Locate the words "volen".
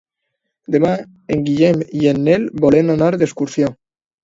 2.67-2.91